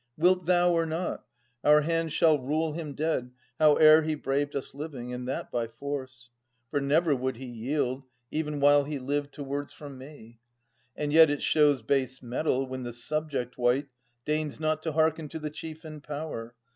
[0.17, 1.25] Wilt thou or not,
[1.63, 6.31] our hand Shall rule him dead, howe'er he braved us living, And that by force;
[6.71, 8.01] for never would he yield.
[8.31, 10.39] Even while he lived, to words from me.
[10.95, 13.89] And yet It shows base metal when the subject wight
[14.25, 16.55] Deigns not to hearken to the chief in power.